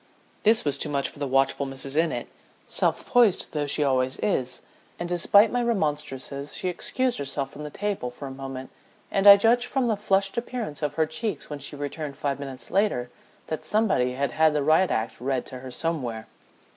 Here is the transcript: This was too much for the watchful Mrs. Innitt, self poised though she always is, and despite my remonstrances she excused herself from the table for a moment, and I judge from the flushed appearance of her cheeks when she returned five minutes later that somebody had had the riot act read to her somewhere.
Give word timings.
This 0.41 0.65
was 0.65 0.79
too 0.79 0.89
much 0.89 1.09
for 1.09 1.19
the 1.19 1.27
watchful 1.27 1.67
Mrs. 1.67 1.95
Innitt, 1.95 2.25
self 2.67 3.05
poised 3.05 3.51
though 3.53 3.67
she 3.67 3.83
always 3.83 4.17
is, 4.21 4.61
and 4.97 5.07
despite 5.07 5.51
my 5.51 5.61
remonstrances 5.61 6.57
she 6.57 6.69
excused 6.69 7.19
herself 7.19 7.51
from 7.51 7.63
the 7.63 7.69
table 7.69 8.09
for 8.09 8.27
a 8.27 8.31
moment, 8.31 8.71
and 9.11 9.27
I 9.27 9.37
judge 9.37 9.67
from 9.67 9.89
the 9.89 9.95
flushed 9.95 10.39
appearance 10.39 10.81
of 10.81 10.95
her 10.95 11.05
cheeks 11.05 11.51
when 11.51 11.59
she 11.59 11.75
returned 11.75 12.17
five 12.17 12.39
minutes 12.39 12.71
later 12.71 13.11
that 13.45 13.63
somebody 13.63 14.13
had 14.13 14.31
had 14.31 14.55
the 14.55 14.63
riot 14.63 14.89
act 14.89 15.21
read 15.21 15.45
to 15.45 15.59
her 15.59 15.69
somewhere. 15.69 16.25